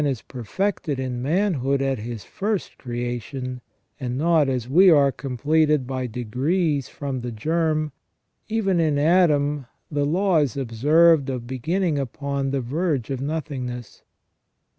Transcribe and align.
is 0.03 0.23
perfected 0.23 0.99
in 0.99 1.21
manhood 1.21 1.79
at 1.79 1.99
his 1.99 2.23
first 2.23 2.75
creation, 2.79 3.61
and 3.99 4.17
not 4.17 4.49
as 4.49 4.67
we 4.67 4.89
are 4.89 5.11
completed 5.11 5.85
by 5.85 6.07
degrees 6.07 6.89
fi 6.89 7.05
om 7.09 7.21
the 7.21 7.31
germ, 7.31 7.91
even 8.47 8.79
in 8.79 8.97
Adam 8.97 9.67
the 9.91 10.03
law 10.03 10.39
is 10.39 10.57
observed 10.57 11.29
of 11.29 11.45
beginning 11.45 11.99
upon 11.99 12.49
the 12.49 12.61
verge 12.61 13.11
of 13.11 13.21
nothingness. 13.21 14.01